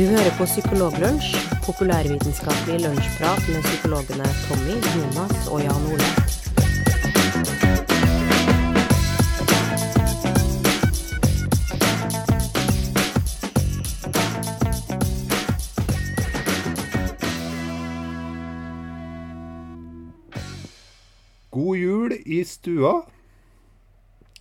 [0.00, 1.34] Du hører på Psykologlunsj,
[1.64, 6.06] populærvitenskapelig lunsjprat med psykologene Tommy, Jonas og Jan Ole.
[21.50, 22.96] God jul i stua.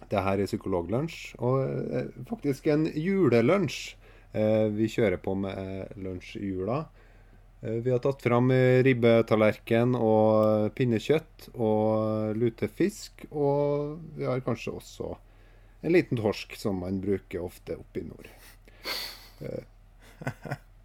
[0.08, 3.98] Det her er Psykologlunsj, og eh, faktisk en julelunsj.
[4.32, 6.84] Eh, vi kjører på med eh, lunsj i jula.
[7.62, 8.52] Eh, vi har tatt fram
[8.86, 13.26] ribbetallerken og pinnekjøtt og lutefisk.
[13.32, 15.14] Og vi har kanskje også
[15.82, 18.28] en liten torsk, som man bruker ofte oppe i nord.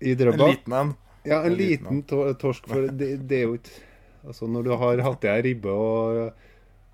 [0.01, 0.95] I Drøbak En liten en.
[1.25, 3.83] ja, en En liten liten torsk, for det, det er jo ikke
[4.25, 6.39] Altså, når du har hatt i deg ribbe og,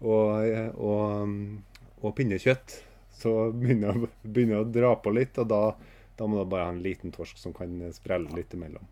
[0.02, 0.48] og,
[0.82, 1.34] og,
[2.02, 2.72] og pinnekjøtt,
[3.14, 5.60] så begynner det å dra på litt, og da,
[6.20, 8.84] da må du bare ha en liten torsk som kan sprelle litt imellom.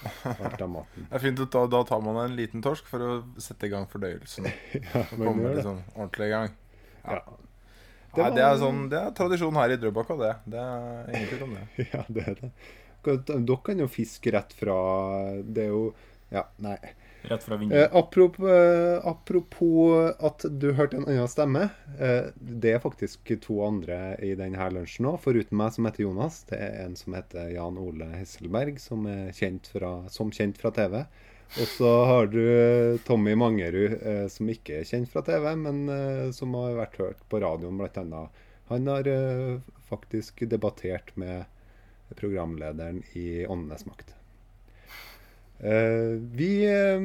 [0.00, 3.10] Det er fint da, da tar man en liten torsk for å
[3.42, 4.46] sette i gang fordøyelsen.
[4.94, 6.52] Ja, Og komme liksom ordentlig i gang.
[7.02, 7.18] Ja.
[8.10, 10.30] Nei, var- det, er sånn, det er tradisjon her i Drøbak, og det.
[10.50, 11.66] Det er ingen tvil om det.
[11.94, 12.52] ja, det er det.
[13.30, 14.74] Dere kan jo fiske rett fra
[15.40, 15.84] Det er jo
[16.34, 16.76] Ja, nei.
[17.22, 17.90] Rett fra Eh, vinduet.
[17.94, 21.70] apropos, eh, apropos at du hørte en annen stemme.
[21.98, 26.44] Eh, det er faktisk to andre i denne lunsjen òg, foruten meg, som heter Jonas.
[26.48, 30.70] Det er en som heter Jan Ole Hesselberg, som er kjent fra, som kjent fra
[30.70, 31.04] TV.
[31.58, 35.88] Og så har du eh, Tommy Mangerud, eh, som ikke er kjent fra TV, men
[35.90, 38.30] eh, som har vært hørt på radioen, annet.
[38.70, 39.58] Han har eh,
[39.90, 41.44] faktisk debattert med
[42.14, 44.14] programlederen i Åndenes makt.
[45.60, 47.02] Eh, vi eh,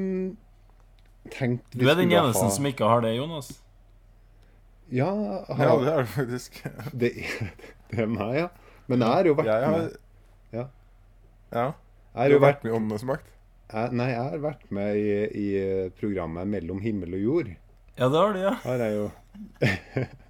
[1.35, 3.49] tenkte vi Du er den eneste ha- som ikke har det, Jonas.
[4.93, 5.09] Ja,
[5.49, 6.59] Ja, det er det faktisk.
[7.01, 7.11] det,
[7.91, 8.47] det er meg, ja.
[8.87, 9.95] Men jeg har jo vært Jeg har, med.
[10.53, 10.65] Ja.
[11.51, 11.65] ja.
[12.13, 13.31] Du har jo vært, vært med i Åndenes makt.
[13.97, 15.07] nei, jeg har vært med i,
[15.41, 17.55] i programmet 'Mellom himmel og jord'.
[17.97, 18.53] Ja, det har du, ja.
[18.63, 19.09] Har jeg jo.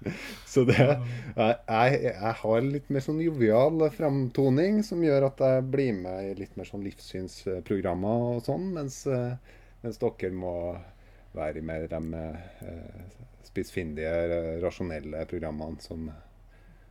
[0.52, 5.98] Så det jeg, jeg, har litt mer sånn jovial framtoning som gjør at jeg blir
[5.98, 9.36] med i litt mer sånn livssynsprogrammer og sånn, mens, eh,
[9.84, 10.54] mens dere må
[11.36, 12.98] være i de eh,
[13.46, 16.10] spissfindige, rasjonelle programmene som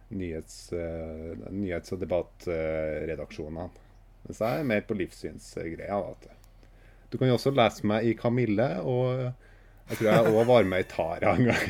[0.09, 3.69] nyhets, eh, nyhets- og debattredaksjonene.
[4.25, 5.99] Mens jeg er mer på livssynsgreia.
[7.09, 9.31] Du kan jo også lese meg i Kamille, og
[9.89, 11.65] jeg tror jeg òg var med i Tara en gang.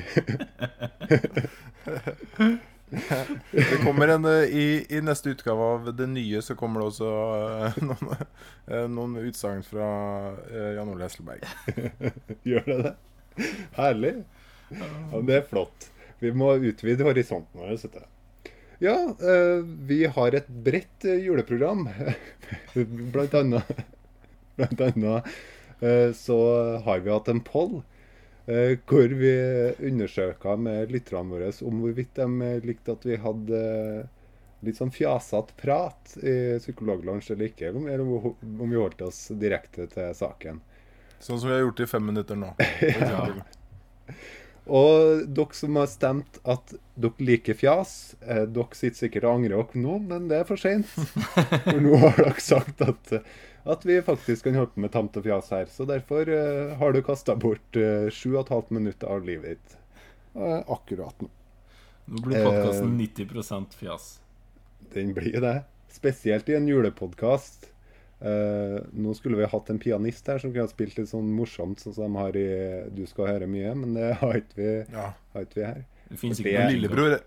[3.51, 7.09] Det kommer en, eh, i, I neste utgave av Det nye så kommer det også
[7.09, 8.23] uh, noen,
[8.71, 9.89] uh, noen utsagn fra
[10.33, 11.45] uh, Jan Ole Hesselberg.
[12.49, 12.93] Gjør det det?
[13.77, 14.13] Herlig.
[14.73, 15.89] Ja, det er flott.
[16.19, 17.77] Vi må utvide horisonten vår.
[17.77, 18.09] vet.
[18.83, 18.95] Ja,
[19.87, 21.87] vi har et bredt juleprogram.
[23.13, 23.79] Blant annet,
[24.59, 25.31] blant annet
[26.19, 26.37] så
[26.83, 27.79] har vi hatt en poll
[28.89, 29.33] hvor vi
[29.91, 34.07] undersøka med lytterne våre om hvorvidt de eh, likte at vi hadde eh,
[34.65, 38.35] litt sånn fjasete prat i Psykologlunsj eller ikke, eller om-
[38.73, 40.59] vi holdt oss direkte til saken.
[41.19, 42.53] Sånn som vi har gjort i fem minutter nå.
[42.81, 43.27] ja.
[44.69, 49.55] Og dere som har stemt at dere liker fjas, eh, dere sitter sikkert og angrer
[49.57, 50.89] dere nå, men det er for seint.
[51.65, 53.13] For nå har dere sagt at,
[53.65, 55.67] at vi faktisk kan holde på med tamt og fjas her.
[55.73, 59.57] Så derfor eh, har du kasta bort eh, sju og et halvt minutt av livet
[59.57, 59.75] ditt
[60.37, 61.31] eh, akkurat nå.
[62.09, 64.07] Nå blir podkasten 90% fjas.
[64.93, 65.59] Den blir det.
[65.93, 67.69] Spesielt i en julepodkast.
[68.19, 71.79] Eh, nå skulle vi hatt en pianist her som kunne ha spilt litt sånn morsomt,
[71.79, 75.13] sånn som de har i 'Du skal høre mye', men det har ikke vi, Ja.
[75.33, 75.85] har ikke vi her.
[76.09, 77.19] Det finnes ikke noen Lillebror,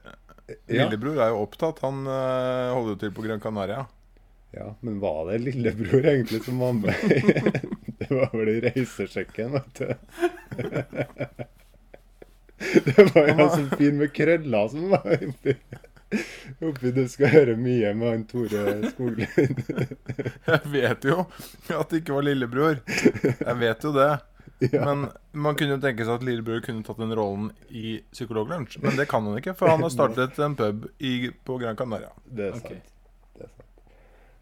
[0.69, 0.85] Ja.
[0.85, 1.79] Lillebror er jo opptatt.
[1.81, 3.87] Han uh, holder jo til på Gran Canaria.
[4.53, 6.95] Ja, men var det lillebror egentlig som var med?
[7.99, 9.95] det var vel i reisesjekken, vet du.
[12.85, 15.09] det var jo en sånn fin med krøller som var
[16.13, 19.63] oppi, oppi Du skal høre mye med han Tore Skoglund.
[20.53, 22.83] Jeg vet jo at det ikke var lillebror.
[22.87, 24.11] Jeg vet jo det.
[24.73, 24.85] ja.
[24.87, 28.79] Men man kunne jo tenke seg at lillebror kunne tatt den rollen i Psykologlunsj.
[28.85, 32.13] Men det kan han ikke, for han har startet en pub i, på Gran Canaria.
[32.25, 32.69] Det er sant.
[32.69, 32.93] sant.
[33.39, 33.67] Det er sant.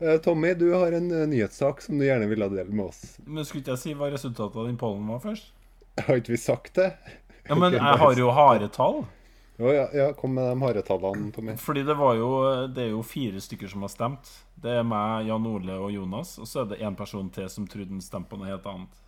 [0.01, 3.19] Eh, Tommy, du har en eh, nyhetssak som du gjerne ville dele med oss.
[3.25, 5.53] Men skulle ikke jeg si hva resultatet av den pollen var først?
[6.01, 6.93] Har ikke vi sagt det?
[7.49, 9.03] Ja, men jeg har jo harde tall.
[9.61, 11.53] Å ja, ja, kom med de harde tallene, Tommy.
[11.61, 12.31] Fordi det jo
[12.73, 14.31] Det er jo fire stykker som har stemt.
[14.57, 16.39] Det er meg, Jan Ole og Jonas.
[16.41, 19.01] Og så er det én person til som trodde han stemte på noe helt annet.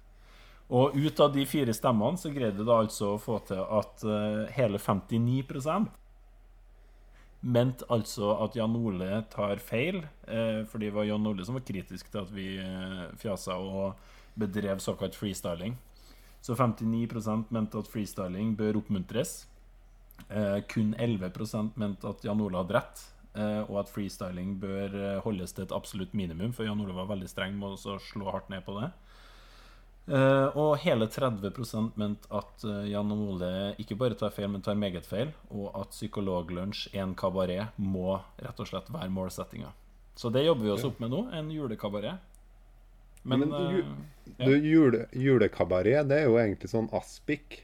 [0.72, 4.48] Og ut av de fire stemmene så greide da altså å få til at uh,
[4.56, 5.88] hele 59
[7.42, 11.66] mente altså at Jan Ole tar feil, uh, fordi det var Jan Ole som var
[11.66, 13.98] kritisk til at vi uh, fjasa og
[14.38, 15.76] bedrev såkalt freestyling.
[16.42, 19.42] Så 59% mente at freestyling bør oppmuntres.
[20.32, 23.02] Eh, kun 11% mente at Jan Ole hadde rett,
[23.34, 27.10] eh, og at freestyling bør eh, holdes til et absolutt minimum, for Jan Ole var
[27.10, 28.90] veldig streng med å slå hardt ned på det.
[30.58, 35.30] Og hele 30 mente at Jan Ole ikke bare tar feil, men tar meget feil,
[35.54, 39.70] og at Psykologlunsj, en kabaret, må rett og slett være målsettinga.
[40.18, 42.18] Så det jobber vi oss opp med nå, en julekabaret.
[43.22, 43.84] Men, Men ju-
[44.38, 44.44] ja.
[44.48, 47.62] Du, jule, julekabaret, det er jo egentlig sånn aspik.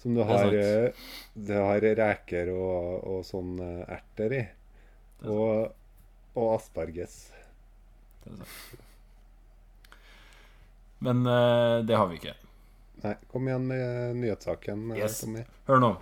[0.00, 4.44] Som du er har, eh, har reker og, og sånn eh, erter i.
[5.20, 5.74] Er Og,
[6.34, 7.18] og asparges.
[8.24, 8.86] det er sant.
[11.00, 12.34] Men uh, det har vi ikke.
[13.00, 14.90] Nei, kom igjen med nyhetssaken.
[14.98, 15.22] Yes.
[15.68, 15.94] Hør nå.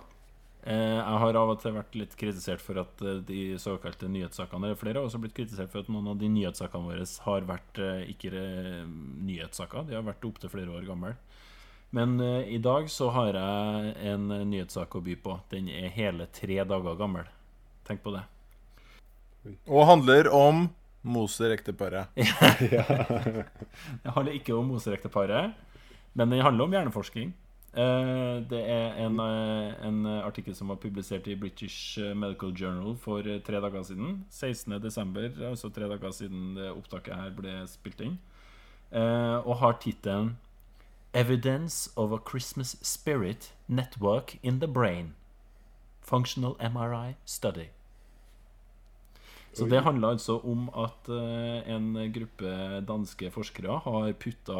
[0.67, 4.75] Eh, jeg har av og til vært litt kritisert for at de såkalte nyhetssakene Eller
[4.75, 8.01] flere har også blitt kritisert for at noen av de nyhetssakene våre har vært eh,
[8.11, 8.43] ikke
[9.23, 9.87] nyhetssaker.
[9.87, 11.13] De har vært opptil flere år gamle.
[11.89, 15.39] Men uh, i dag så har jeg en eh, nyhetssak å by på.
[15.49, 17.25] Den er hele tre dager gammel.
[17.87, 18.21] Tenk på det.
[19.65, 20.67] Og handler om
[21.09, 22.11] Moser-ekteparet.
[24.03, 25.55] Det handler ikke om Moser-ekteparet,
[26.13, 27.31] men den handler om hjerneforskning.
[27.73, 33.25] Uh, Det er en, uh, en artikkel som var publisert i British Medical Journal for
[33.47, 34.19] tre dager siden.
[34.29, 38.19] 16.12., altså tre dager siden det opptaket her ble spilt inn.
[38.93, 40.35] Uh, Og har tittelen
[41.13, 45.13] 'Evidence of a Christmas Spirit Network in the Brain'.
[46.01, 47.69] Functional MRI Study.
[49.53, 54.59] Så det handler altså om at eh, en gruppe danske forskere har putta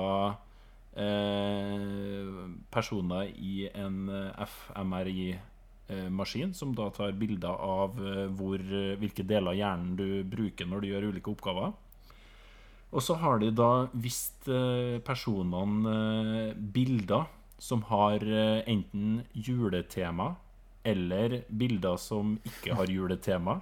[0.98, 2.26] eh,
[2.72, 4.10] personer i en
[4.46, 8.58] FMRI-maskin, som da tar bilder av eh, hvor,
[8.98, 11.72] hvilke deler av hjernen du bruker når du gjør ulike oppgaver.
[12.90, 17.28] Og så har de da vist eh, personene eh, bilder
[17.62, 20.32] som har eh, enten juletema
[20.88, 23.60] eller bilder som ikke har juletema.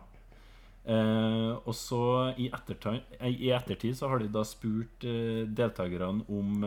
[0.88, 1.98] Og så
[2.40, 6.62] i, i ettertid så har de da spurt deltakerne om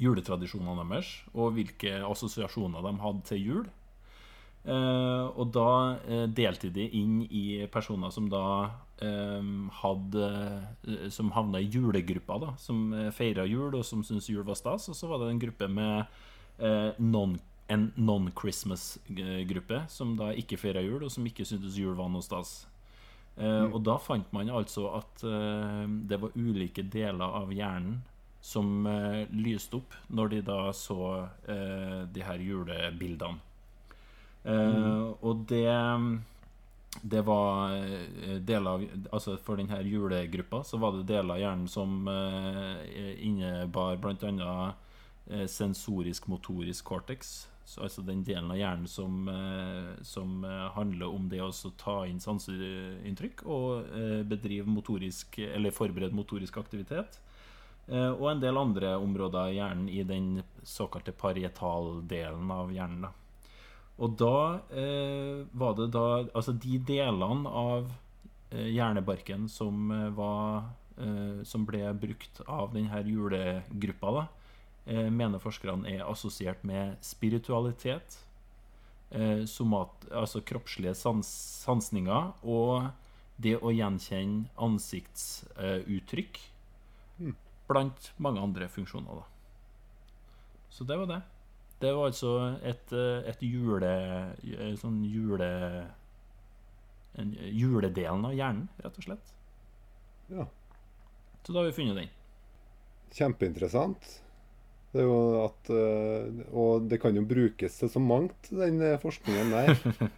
[0.00, 3.66] juletradisjonene deres, og hvilke assosiasjoner de hadde til jul.
[4.70, 5.68] Og da
[6.32, 7.44] delte de inn i
[7.74, 8.46] personer som da
[9.02, 10.26] hadde
[10.88, 12.56] eh, Som havna i julegruppa, da.
[12.58, 14.88] Som eh, feira jul, og som syntes jul var stas.
[14.88, 16.04] Og så var det en gruppe med
[16.58, 17.38] eh, non,
[17.68, 22.64] en non-Christmas-gruppe, som da ikke feira jul, og som ikke syntes jul var noe stas.
[23.34, 23.72] Mm.
[23.74, 25.24] Og da fant man altså at
[26.06, 27.96] det var ulike deler av hjernen
[28.38, 28.86] som
[29.34, 31.08] lyste opp når de da så
[32.14, 33.40] de her julebildene.
[34.44, 35.18] Mm.
[35.18, 35.66] Og det
[37.02, 41.68] det var eh, deler av Altså for denne julegruppa så var det deler av hjernen
[41.70, 44.54] som eh, innebar bl.a.
[45.26, 47.34] Eh, sensorisk-motorisk cortex.
[47.64, 49.24] Så, altså den delen av hjernen som,
[50.04, 50.42] som
[50.74, 51.48] handler om det å
[51.80, 53.86] ta inn sanseinntrykk og
[54.28, 57.16] bedrive motorisk Eller forberede motorisk aktivitet.
[57.88, 63.08] Og en del andre områder i hjernen i den såkalte parietaldelen av hjernen.
[63.08, 63.23] da
[64.02, 67.92] og da eh, var det da Altså de delene av
[68.50, 70.64] eh, hjernebarken som eh, var
[70.98, 74.24] eh, Som ble brukt av denne julegruppa, da,
[74.90, 78.18] eh, mener forskerne er assosiert med spiritualitet,
[79.10, 81.30] eh, somat, altså kroppslige sans,
[81.62, 82.90] sansninger og
[83.38, 86.42] det å gjenkjenne ansiktsuttrykk,
[87.66, 89.22] blant mange andre funksjoner.
[89.22, 89.24] da
[90.70, 91.22] Så det var det.
[91.84, 92.32] Det var altså
[92.64, 93.92] et, eh, et jule...
[94.40, 95.48] eh, Sånn jule...
[97.20, 99.32] En, juledelen av hjernen, rett og slett.
[100.32, 100.46] Ja.
[101.44, 102.08] Så da har vi funnet den.
[103.14, 104.08] Kjempeinteressant.
[104.94, 109.54] Det er jo at eh, Og det kan jo brukes til så mangt, den forskningen
[109.54, 109.74] der.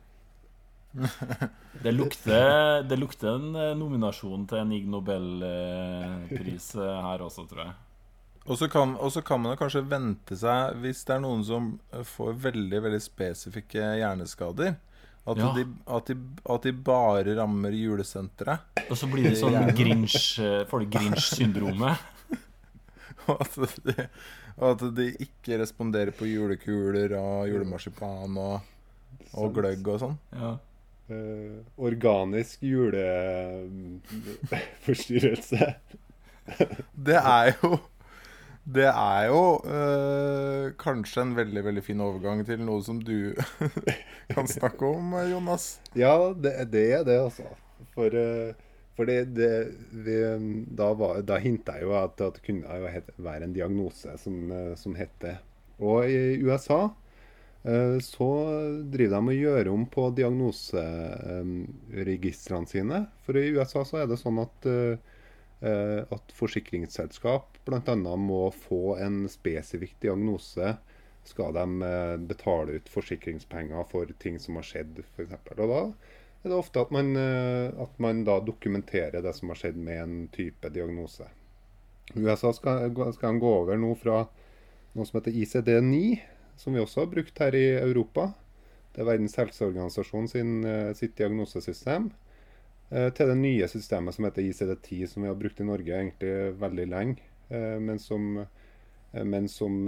[1.76, 7.74] Det lukter, det lukter en nominasjon til en Ig Nobelpris her også, tror jeg.
[8.46, 11.42] Og så kan, og så kan man jo kanskje vente seg, hvis det er noen
[11.46, 11.62] som
[11.92, 14.72] eh, får veldig veldig spesifikke hjerneskader,
[15.26, 15.48] at, Ja.
[15.56, 16.14] de, at, de,
[16.54, 18.58] at de bare rammer julesenteret.
[18.86, 21.96] Og så blir det sånn Grinch eh, Får du Grinch-syndromet?
[23.26, 23.94] Og at, de,
[24.54, 28.62] og at de ikke responderer på julekuler og julemarsipan og,
[29.34, 30.14] og gløgg og sånn.
[30.30, 30.52] Ja.
[31.10, 35.58] Uh, organisk juleforstyrrelse.
[37.08, 37.80] Det er jo
[38.66, 43.30] Det er jo øh, kanskje en veldig veldig fin overgang til noe som du
[44.34, 45.78] kan snakke om, Jonas.
[45.94, 47.46] Ja, det, det er det, altså.
[47.94, 48.50] For, uh,
[48.98, 50.16] for det, det vi,
[50.66, 52.66] Da, var, da hinta jeg jo at, at det kunne
[53.22, 55.38] være en diagnose som, som het det.
[55.78, 56.90] Og i USA
[57.66, 58.30] så
[58.94, 63.10] driver de og gjør om på diagnoseregistrene sine.
[63.26, 64.62] For i USA så er det sånn at
[65.66, 67.96] at forsikringsselskap bl.a.
[68.16, 70.76] må få en spesifikk diagnose
[71.26, 71.88] skal de
[72.28, 75.34] betale ut forsikringspenger for ting som har skjedd, f.eks.
[75.56, 80.02] Og da er det ofte at man, at man dokumenterer det som har skjedd med
[80.02, 81.26] en type diagnose.
[82.14, 84.22] USA skal, skal gå over nå fra
[84.96, 86.20] noe som heter ICD-9,
[86.56, 88.30] som vi også har brukt her i Europa.
[88.94, 90.52] Det er Verdens helseorganisasjon sin,
[90.96, 92.08] sitt diagnosesystem.
[92.90, 96.84] Til det nye systemet som heter ICD-10, som vi har brukt i Norge egentlig veldig
[96.92, 97.24] lenge.
[97.82, 98.28] Men som,
[99.10, 99.80] men som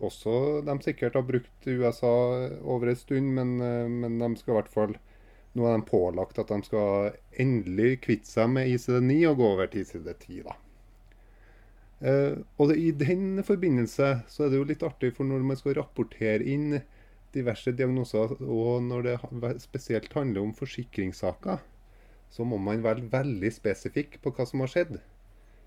[0.00, 2.14] også de sikkert har brukt i USA
[2.62, 3.28] over en stund.
[3.36, 3.58] Men,
[4.00, 4.96] men de skal i hvert fall
[5.54, 9.70] nå er de pålagt at de skal endelig kvitte seg med ICD-9 og gå over
[9.70, 10.40] til ICD-10.
[10.48, 10.56] da.
[12.58, 15.76] Og det, I den forbindelse så er det jo litt artig, for når man skal
[15.78, 16.80] rapportere inn
[17.34, 21.62] diverse diagnoser, og når det spesielt handler om forsikringssaker,
[22.34, 24.98] så må man være veldig spesifikk på hva som har skjedd.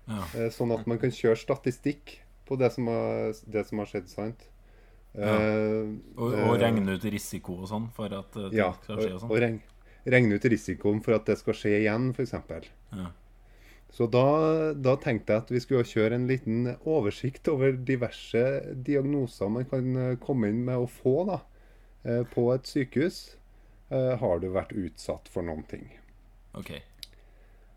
[0.08, 0.24] Ja.
[0.34, 4.08] Uh, sånn at man kan kjøre statistikk på det som har, det som har skjedd.
[4.12, 4.48] sant?
[5.16, 5.32] Ja.
[5.36, 9.22] Uh, Og, og regne ut risiko og sånn for at det ja, skal skje og
[9.22, 9.30] sånn.
[9.32, 12.36] og regne, regne ut risikoen for at det skal skje igjen, f.eks.
[12.96, 13.08] Ja.
[13.90, 14.24] Så da,
[14.76, 18.42] da tenkte jeg at vi skulle kjøre en liten oversikt over diverse
[18.84, 21.57] diagnoser man kan eh, komme inn med å få da, eh,
[22.34, 23.36] på et sykehus.
[23.90, 25.86] Eh, har du vært utsatt for noen ting?
[26.58, 26.70] OK.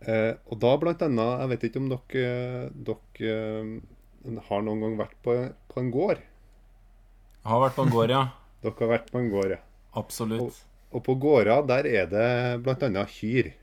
[0.01, 4.95] Eh, og da blant annet Jeg vet ikke om dere, dere eh, har noen gang
[4.99, 5.35] vært på,
[5.69, 6.17] på en gård?
[6.21, 8.23] Jeg Har vært på en gård, ja.
[8.61, 9.61] Dere har vært på en gård, ja.
[9.97, 10.59] Absolutt.
[10.91, 12.27] Og på gårder der er det
[12.65, 13.05] bl.a.
[13.09, 13.53] kyr.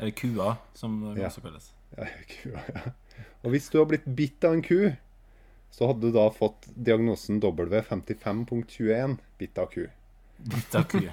[0.00, 1.28] Eller kua, som det Ja.
[1.30, 1.68] også kalles.
[1.96, 2.94] Ja, kua, ja.
[3.44, 4.90] Og hvis du har blitt bitt av en ku,
[5.70, 9.86] så hadde du da fått diagnosen W55.21 bitt av ku.
[10.36, 11.00] Bitt av ku.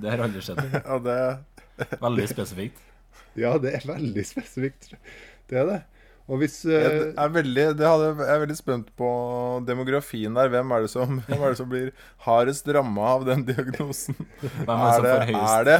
[0.00, 0.60] Det har aldri skjedd.
[0.74, 1.18] Ja, det
[2.00, 2.80] Veldig spesifikt.
[3.38, 4.90] Ja, det er veldig spesifikt.
[5.48, 5.78] Det er det.
[6.30, 9.08] Og hvis jeg eh, er veldig, det hadde, jeg er veldig spent på
[9.66, 10.50] demografien der.
[10.52, 11.88] Hvem er det som, hvem er det som blir
[12.26, 14.14] hardest ramma av den diagnosen?
[14.42, 15.78] Hvem er det Er det, er, det,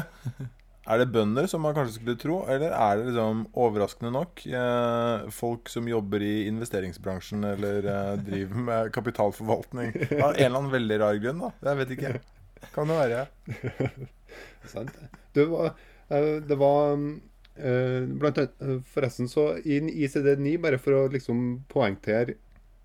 [0.90, 5.28] er det bønder, som man kanskje skulle tro, eller er det liksom overraskende nok eh,
[5.34, 9.94] folk som jobber i investeringsbransjen eller eh, driver med kapitalforvaltning?
[10.18, 11.52] Av en eller annen veldig rar grunn, da.
[11.70, 12.12] Jeg vet ikke.
[12.74, 13.24] Kan det være.
[14.74, 15.00] sant?
[15.36, 15.74] Det var,
[16.10, 16.94] eh, det var
[17.60, 18.54] blant annet,
[18.88, 22.38] Forresten, så i ICD-9, bare for å liksom poengtere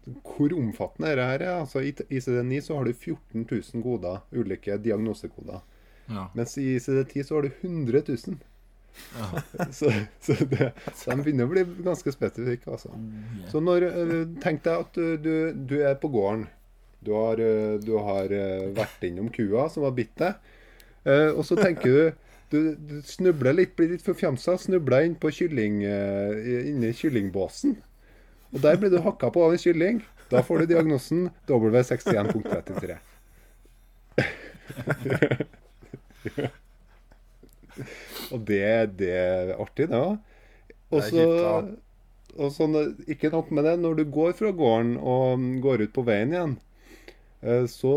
[0.06, 5.64] hvor omfattende dette er altså I ICD-9 så har du 14 000 koder, ulike diagnosekoder.
[6.08, 6.28] Ja.
[6.34, 8.38] Mens i CD10 så har du 100 000.
[9.20, 9.42] Ja.
[9.72, 9.92] Så,
[10.24, 10.70] så det,
[11.06, 12.72] de begynner å bli ganske spesifikke.
[12.72, 12.94] Altså.
[13.52, 15.34] Så når, eh, tenk deg at du, du,
[15.68, 16.46] du er på gården.
[17.06, 20.40] Du har, eh, du har eh, vært innom kua som har bitt deg.
[21.06, 22.22] Eh, og så tenker du
[22.56, 27.76] du, du snubler litt, blir litt forfjamsa, snubler inn på kylling, eh, inni kyllingbåsen.
[28.56, 30.00] Og der blir du hakka på av en kylling.
[30.32, 32.96] Da får du diagnosen W61.33.
[38.34, 40.18] Og det, det er artig, det òg.
[40.96, 41.02] Og
[42.52, 42.76] så og
[43.08, 43.76] Ikke nok med det.
[43.80, 46.56] Når du går fra gården og går ut på veien igjen,
[47.44, 47.94] eh, så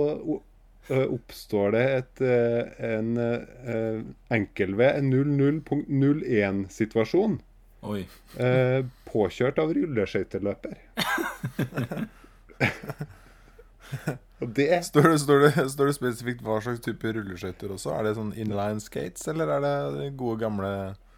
[0.90, 2.62] eh, oppstår det et, eh,
[2.94, 3.08] en
[4.35, 7.40] enkel-V, en 00.01-situasjon.
[7.88, 8.02] Oi.
[8.38, 10.75] Eh, påkjørt av rulleskøyteløper.
[14.38, 17.90] Det Står det, står, det, står det spesifikt hva slags type rulleskøyter også?
[17.97, 20.71] Er det sånn inline skates, eller er det de gode, gamle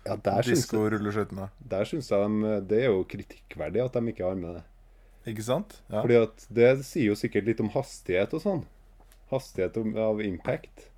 [0.06, 1.50] ja, disko-rulleskøytene?
[1.60, 4.62] der syns jeg de, det er jo kritikkverdig at de ikke har med det.
[5.28, 5.76] Ikke sant?
[5.90, 6.00] Ja.
[6.00, 8.62] Fordi at det sier jo sikkert litt om hastighet og sånn.
[9.30, 10.88] Hastighet av impact.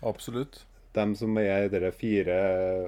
[0.00, 0.62] Absolutt.
[0.96, 2.34] De som er i dere fire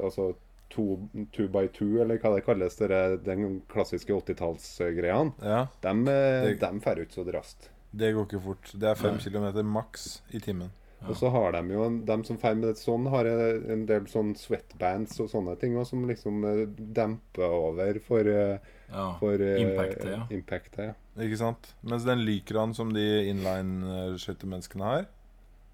[0.03, 0.33] Altså
[0.73, 0.97] two,
[1.37, 6.73] two by two, eller hva det kalles, dere, den klassiske 80-tallsgreiene, Ja, de, de, de
[6.83, 7.69] fer ut så raskt.
[7.93, 8.71] Det går ikke fort.
[8.75, 10.71] Det er fem km kilometer maks i timen.
[11.09, 15.19] Og så har de jo De som med det sånn, har en del sånn sweatbands
[15.21, 18.59] og sånne ting også, som liksom eh, demper over for, eh,
[18.93, 19.13] Ja.
[19.19, 20.27] for eh, Impactet, ja.
[20.31, 20.93] impactet, ja.
[21.25, 21.75] Ikke sant?
[21.83, 25.05] Mens den lykraen som de inline-skøytemenneskene har,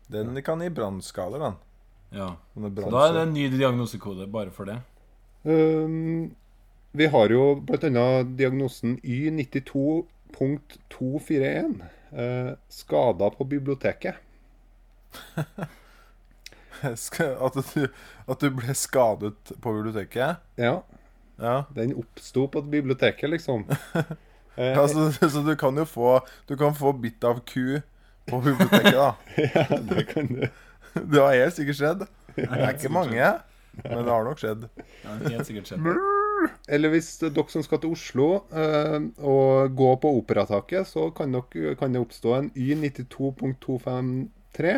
[0.08, 1.54] den kan gi brannskader, den.
[2.16, 2.36] ja.
[2.54, 4.78] Så da er det en ny diagnosekode bare for det.
[5.44, 6.30] Um,
[6.96, 8.22] vi har jo bl.a.
[8.24, 11.82] diagnosen Y92.241.
[12.12, 14.14] Eh, skader på biblioteket.
[16.82, 17.88] At du,
[18.28, 20.36] at du ble skadet på biblioteket?
[20.60, 20.82] Ja,
[21.38, 21.64] Ja.
[21.74, 23.66] den oppsto på biblioteket, liksom.
[24.58, 26.16] Eh, ja så, så du kan jo få
[26.48, 27.78] Du kan få bitt av ku
[28.26, 29.14] på biblioteket, da.
[29.54, 30.48] ja, det kan du.
[30.98, 32.02] Det har helt sikkert skjedd.
[32.34, 33.28] Det er ikke mange,
[33.84, 34.66] men det har nok skjedd.
[35.04, 35.86] Ja, helt sikkert skjedd.
[36.68, 41.74] Eller hvis dere som skal til Oslo eh, og gå på Operataket, så kan, dere,
[41.80, 44.76] kan det oppstå en Y92.253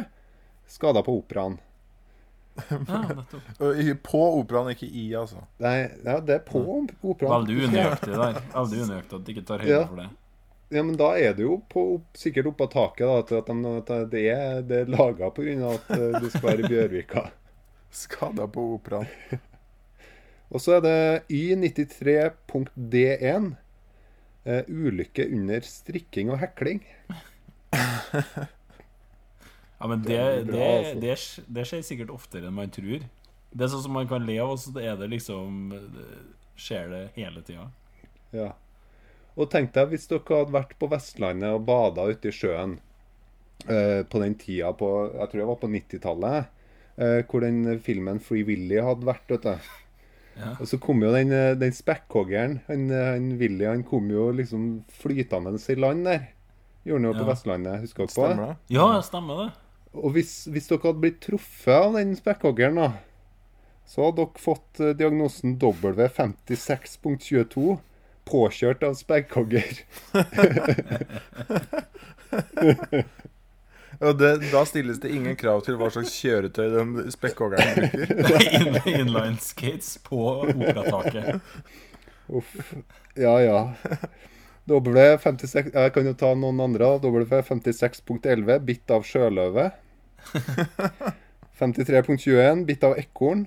[0.70, 1.56] skader på operaen.
[2.70, 2.76] Ja,
[3.18, 3.44] nettopp.
[4.06, 5.38] På operaen, ikke i, altså.
[5.62, 6.60] Nei, ja, det er på
[7.02, 7.46] operaen.
[7.46, 8.40] Veldig unøyaktig der.
[8.54, 9.84] Veldig unøyaktig at de ikke tar høyde Ja.
[9.90, 10.08] for det.
[10.70, 11.82] Ja, men da er det jo på,
[12.14, 15.72] sikkert oppå taket da, at, de, at det er, det er laga pga.
[15.74, 17.22] at eh, du skal være i Bjørvika.
[18.04, 19.10] Skada på operaen.
[20.50, 23.50] Og så er det Y93.D1.
[24.40, 26.80] Uh, ulykke under strikking og hekling.
[29.80, 31.00] Ja, men det, Det er det, bra, altså.
[31.00, 33.04] det, sk- det skjer sikkert oftere enn man tror.
[33.50, 36.08] Det er sånn som man kan le av, og så er det liksom det
[36.60, 37.70] Skjer det hele tida.
[38.36, 38.50] Ja.
[39.40, 42.74] Og tenk deg hvis dere hadde vært på Vestlandet og bada ute i sjøen
[43.64, 46.50] uh, på den tida på Jeg tror jeg var på 90-tallet.
[47.00, 49.24] uh, hvor den filmen Free Willy hadde vært.
[49.32, 49.56] vet du.
[50.40, 50.50] Ja.
[50.58, 54.30] Og så kom jo den, eh, den spekkhoggeren, han, eh, han Willy, han kom jo
[54.32, 56.20] liksom flytende i land der.
[56.84, 57.30] Gjorde han jo på Ja.
[57.32, 57.80] Vestlandet.
[57.80, 58.32] Husker dere på det?
[58.32, 58.56] Stemmer det?
[58.76, 59.50] Ja, stemmer det.
[59.92, 62.92] Og hvis, hvis dere hadde blitt truffet av den spekkhoggeren, da,
[63.84, 67.78] så hadde dere fått eh, diagnosen W56.22.
[68.30, 69.66] Påkjørt av spekkhogger.
[74.00, 78.40] Og det, da stilles det ingen krav til hva slags kjøretøy den spekkhoggeren bruker.
[78.60, 80.16] In Inline skates på
[80.46, 81.42] operataket.
[82.32, 82.54] Uff.
[83.18, 83.58] Ja, ja.
[84.70, 86.86] W56 Jeg kan jo ta noen andre.
[87.02, 89.70] W56.11 bitt av sjøløve.
[91.60, 93.44] 53.21 bitt av ekorn.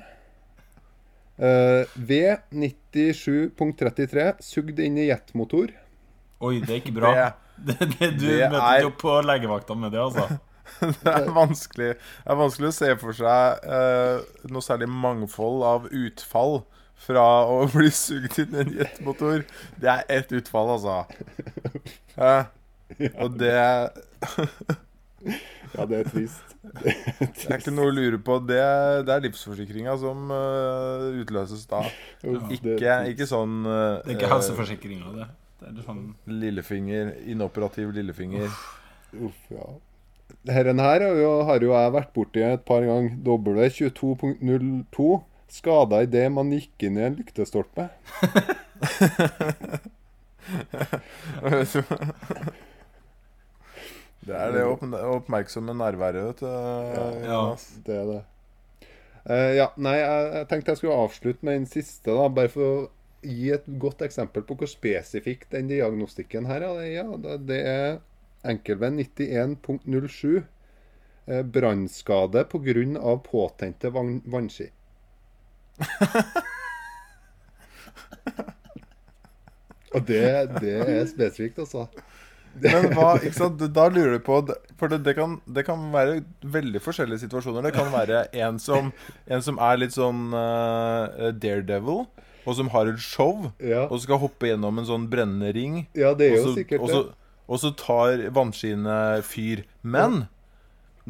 [1.42, 5.74] Uh, V97.33 sugd inn i jetmotor.
[6.44, 7.12] Oi, det er ikke bra.
[7.58, 10.40] Det, Det, det, du det møter er- jo på legevakta med det, altså.
[10.80, 15.90] det, er vanskelig, det er vanskelig å se for seg eh, noe særlig mangfold av
[15.92, 16.62] utfall
[17.04, 19.44] fra å bli sugd inn i en jetmotor.
[19.82, 21.04] Det er ett utfall, altså.
[22.16, 22.46] Eh,
[23.20, 23.54] og det
[25.74, 26.42] Ja, det er trist.
[26.64, 28.38] Det er ikke noe å lure på.
[28.48, 28.60] Det,
[29.08, 31.82] det er livsforsikringa som uh, utløses da.
[32.54, 35.28] Ikke, er ikke sånn uh, Det er ikke helseforsikringa, det.
[35.64, 38.52] Det er sånn lillefinger, inoperativ lillefinger.
[39.24, 39.68] Uff, ja.
[40.50, 43.16] Herren her har jo, har jo jeg vært borti et par ganger.
[43.24, 45.08] W22.02.
[45.54, 47.90] Skada idet man gikk inn i en lyktestolpe.
[54.24, 56.48] Det er det oppmerksomme nærværet, vet du.
[56.48, 57.08] Ja.
[57.28, 57.42] ja.
[57.86, 58.22] Det er det.
[59.24, 62.64] Uh, ja, nei, jeg, jeg tenkte jeg skulle avslutte med den siste, da, bare for
[62.64, 62.88] å
[63.24, 66.82] gi et godt eksempel på hvor spesifikk den diagnostikken her er.
[66.92, 67.06] Ja,
[67.38, 68.00] det, er
[68.48, 70.44] enkelven 91.07.
[71.26, 73.18] Eh, Brannskade pga.
[73.24, 74.70] påtente vann, vannski.
[79.94, 80.26] Og det,
[80.62, 81.88] det er spesifikt, altså.
[82.62, 84.36] Men hva, ikke sant, da lurer du på
[84.78, 86.20] For det, det, kan, det kan være
[86.54, 87.66] veldig forskjellige situasjoner.
[87.66, 88.92] Det kan være en som,
[89.26, 92.04] en som er litt sånn uh, daredevil,
[92.46, 95.88] og som har et show, Ja, og skal hoppe gjennom en sånn brennende ring.
[95.96, 97.02] ja det er Og jo sikkert og, så,
[97.48, 99.64] og så tar vannskiene fyr.
[99.82, 100.28] Men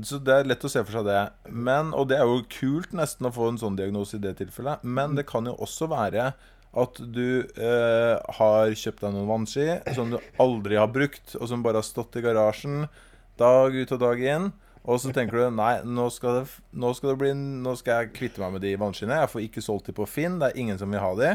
[0.02, 1.20] Så det er lett å se for seg det.
[1.54, 4.82] Men, og det er jo kult nesten å få en sånn diagnose i det tilfellet.
[4.84, 6.32] Men det kan jo også være
[6.74, 11.62] at du eh, har kjøpt deg noen vannski som du aldri har brukt, og som
[11.62, 12.88] bare har stått i garasjen
[13.38, 14.48] dag ut og dag inn.
[14.84, 17.30] Og så tenker du nei, nå skal, det, nå, skal det bli,
[17.64, 19.22] nå skal jeg kvitte meg med de vannskiene.
[19.22, 20.40] Jeg får ikke solgt de på Finn.
[20.42, 21.30] Det er ingen som vil ha de.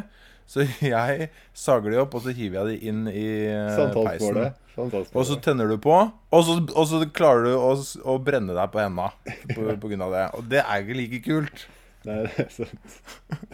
[0.49, 4.37] Så jeg sager de opp, og så hiver jeg de inn i eh, peisen.
[4.77, 5.15] Samtalsmålet.
[5.17, 7.73] Og så tenner du på, og så, og så klarer du å,
[8.13, 9.09] å brenne deg på henda
[9.51, 10.27] på, på grunn av det.
[10.39, 11.65] Og det er ikke like kult.
[12.07, 12.99] Nei, det er sant.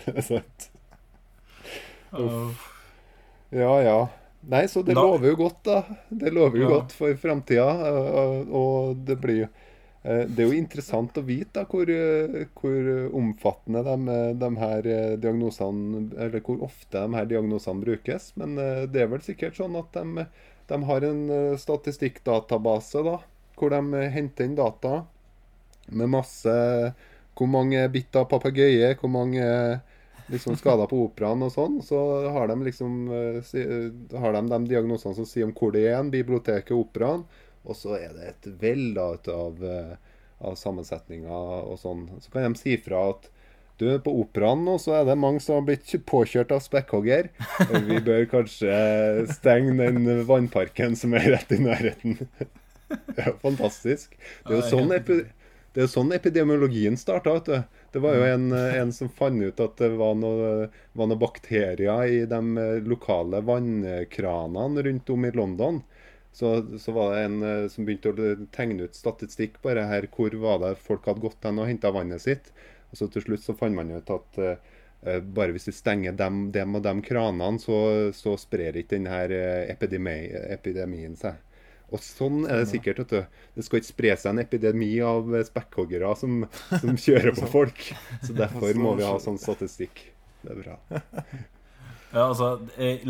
[0.04, 0.66] Det er sant.
[2.14, 2.66] Uff.
[3.54, 3.96] Ja, ja.
[4.50, 5.78] Nei, så det lover jo godt, da.
[6.10, 6.72] Det lover jo Ja.
[6.76, 7.64] godt for framtida.
[8.52, 9.48] Og det blir jo
[10.04, 15.14] Det er jo interessant å vite da, hvor, eh, hvor omfattende de, de her eh,
[15.16, 18.32] diagnosene Eller hvor ofte de her diagnosene brukes.
[18.40, 20.26] Men eh, det er vel sikkert sånn at de,
[20.68, 23.16] de har en eh, statistikkdatabase da,
[23.56, 25.06] hvor de eh, henter inn data
[25.88, 26.52] med masse
[27.34, 29.44] Hvor mange bitt av papegøye, hvor mange
[30.30, 31.98] liksom skader på operaen og sånn, så
[32.32, 35.98] har de liksom eh, eh, har de de diagnosene som sier om hvor det er
[35.98, 37.24] en, biblioteket og operaen.
[37.64, 39.94] Og så er det et vell da, av, eh,
[40.44, 41.30] av sammensetninger
[41.64, 42.08] og sånn.
[42.20, 43.30] Så kan de si fra at
[43.80, 47.30] du, på operaen nå så er det mange som har blitt påkjørt av spekkhogger.
[47.88, 48.74] Vi bør kanskje
[49.32, 52.20] stenge den vannparken som er rett i nærheten.
[52.94, 54.14] Det er jo fantastisk.
[54.44, 55.24] Det er jo sånn, epi
[55.74, 57.32] det er sånn epidemiologien starta.
[57.34, 57.80] vet du.
[57.96, 62.20] Det var jo en, en som fant ut at det var noen noe bakterier i
[62.30, 65.82] de lokale vannkranene rundt om i London.
[66.34, 70.08] Så, så, var det en eh, som begynte å tegne ut statistikk på det her.
[70.10, 72.50] Hvor var det folk hadde gått hen og henta vannet sitt.
[72.90, 76.48] Og så til slutt så fant man ut at uh, bare hvis du stenger dem,
[76.54, 77.78] dem og dem kranene, så,
[78.14, 79.18] så sprer ikke denne
[79.70, 80.16] epidemi,
[80.54, 81.38] epidemien seg.
[81.94, 83.02] Og sånn er det sikkert.
[83.04, 83.40] vet du.
[83.54, 87.88] Det skal ikke spre seg en epidemi av spekkhoggere som, som kjører på folk.
[88.26, 90.08] Så derfor må vi ha sånn statistikk.
[90.42, 90.78] Det er bra.
[92.14, 92.60] Ja, altså,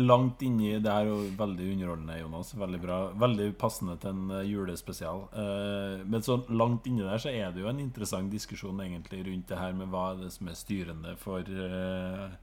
[0.01, 2.53] Langt inni Det er jo veldig underholdende, Jonas.
[2.57, 2.97] Veldig bra.
[3.21, 5.27] Veldig passende til en eh, julespesial.
[5.29, 9.51] Eh, men så langt inni der så er det jo en interessant diskusjon egentlig rundt
[9.51, 12.33] det her med hva er det som er styrende for eh,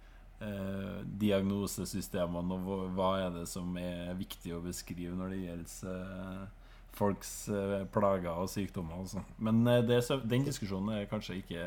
[0.47, 6.45] eh, diagnosesystemene, og hva er det som er viktig å beskrive når det gjelder eh,
[6.95, 7.33] folks
[7.91, 9.01] plager og sykdommer.
[9.03, 9.25] Altså.
[9.43, 9.99] Men det,
[10.31, 11.67] den diskusjonen er kanskje ikke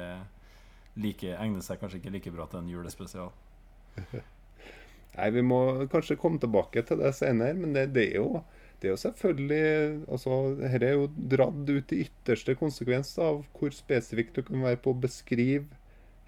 [1.04, 3.36] like, egner seg kanskje ikke like bra til en julespesial.
[5.16, 5.60] Nei, vi må
[5.92, 8.44] kanskje komme tilbake til det senere, men det, det er jo
[8.82, 9.68] det er jo selvfølgelig
[10.12, 14.82] altså, Dette er jo dratt ut i ytterste konsekvens av hvor spesifikt du kan være
[14.84, 15.80] på å beskrive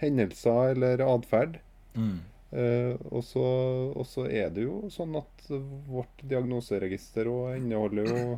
[0.01, 1.59] hendelser eller atferd.
[1.97, 2.19] Mm.
[2.55, 5.49] Eh, og, så, er det jo sånn at
[5.89, 8.37] vårt diagnoseregister inneholder jo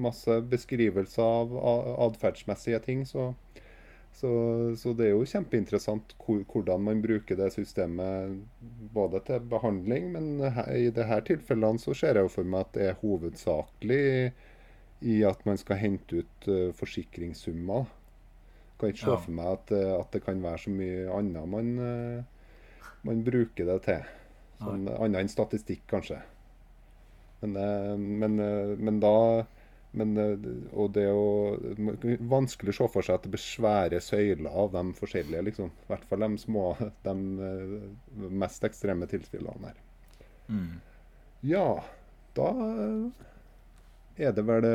[0.00, 1.54] masse beskrivelser av
[2.08, 3.04] atferdsmessige ting.
[3.06, 3.32] Så,
[4.14, 4.30] så,
[4.78, 8.36] så, det er jo kjempeinteressant hvordan man bruker det systemet
[8.94, 10.28] både til behandling, men
[10.70, 14.04] i disse tilfellene så ser jeg jo for meg at det er hovedsakelig
[15.04, 17.90] i at man skal hente ut uh, forsikringssummer.
[18.78, 19.18] Kan ikke se ja.
[19.20, 22.30] for meg at, eh, at, det kan være så mye annet man uh,
[23.04, 24.06] man bruker det til.
[24.62, 26.20] Sånn, annet enn statistikk, kanskje.
[27.44, 29.44] Men, eh, men, eh, men da
[29.94, 34.00] men, eh, og det er jo vanskelig å se for seg at det blir svære
[34.02, 35.44] søyler av de forskjellige.
[35.50, 35.70] liksom.
[35.70, 36.64] I hvert fall de små,
[37.06, 37.14] de
[38.44, 39.78] mest ekstreme tilfellene her.
[40.48, 40.72] Mm.
[41.44, 41.68] Ja,
[42.36, 42.48] da
[44.20, 44.66] er det vel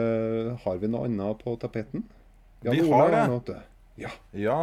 [0.64, 2.04] Har vi noe annet på tapeten?
[2.66, 3.14] Ja, vi har
[3.48, 3.60] det.
[4.00, 4.12] Ja.
[4.36, 4.60] ja.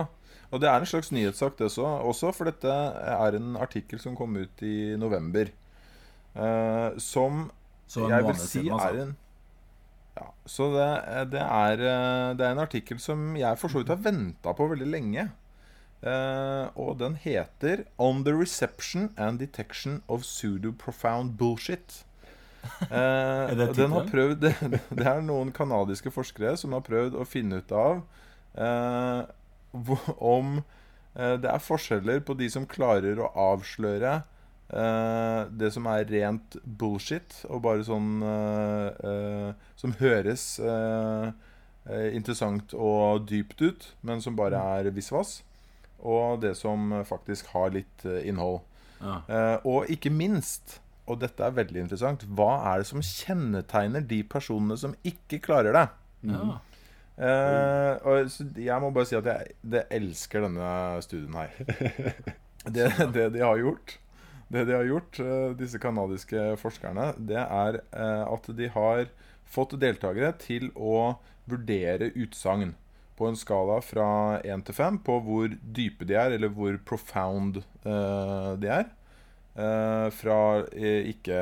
[0.50, 4.16] Og det er en slags nyhetssak, det også, også, for dette er en artikkel som
[4.16, 5.50] kom ut i november.
[6.36, 7.46] Uh, som
[7.94, 8.88] jeg vil si siden, altså.
[8.88, 9.14] er en
[10.16, 10.88] ja, Så det,
[11.32, 14.68] det, er, eh, det, er, en artikkel som jeg for så vidt har venta på
[14.72, 15.28] veldig lenge.
[16.06, 22.04] Uh, og den heter 'On the reception and detection of pseudo-profound bullshit'.
[22.90, 27.62] Uh, den har prøvd, det, det er noen canadiske forskere som har prøvd å finne
[27.62, 28.02] ut av
[28.58, 29.22] uh,
[30.18, 30.62] om
[31.14, 34.20] eh, det er forskjeller på de som klarer å avsløre
[34.70, 40.56] eh, det som er rent bullshit, og bare sånn eh, Som høres
[41.86, 45.44] interessant og dypt ut, men som bare er visvas.
[46.02, 48.64] Og det som faktisk har litt innhold.
[48.96, 49.20] Ja.
[49.68, 52.24] og ikke minst og dette er veldig interessant.
[52.34, 55.84] Hva er det som kjennetegner de personene som ikke klarer det?
[56.32, 56.56] Ja.
[57.16, 60.72] Uh, og jeg må bare si at jeg det elsker denne
[61.06, 61.54] studien her.
[62.66, 63.92] Det, det, de har gjort,
[64.52, 69.06] det de har gjort, uh, disse canadiske forskerne, det er uh, at de har
[69.46, 72.74] fått deltakere til å vurdere utsagn
[73.16, 74.08] på en skala fra
[74.44, 78.90] 1 til 5 på hvor dype de er, eller hvor profound de er.
[80.12, 80.40] fra
[80.76, 81.38] ikke,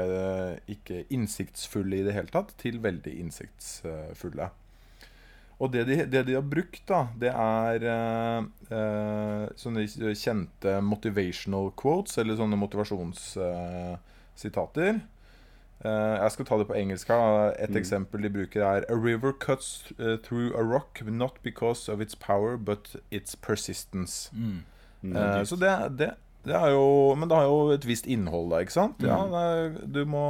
[0.71, 4.53] ikke innsiktsfulle i det hele tatt til veldig innsiktsfulle.
[5.62, 8.43] Og det de, det de, har brukt, da, det er eh,
[8.75, 9.87] eh, sånne
[10.19, 14.99] kjente motivational quotes, eller sånne motivasjonssitater.
[15.85, 17.53] Eh, jeg skal ta det på engelsk her.
[17.55, 17.81] Et mm.
[17.81, 22.14] eksempel de bruker, er A river cuts uh, through a rock not because of its
[22.14, 24.31] power, but its persistence.
[24.35, 24.64] Mm.
[25.05, 25.45] Mm.
[25.45, 28.61] så det, det, det jo, men det har jo et visst innhold, da.
[28.61, 29.00] ikke sant?
[29.04, 29.78] Ja, mm.
[29.94, 30.24] det, er, må,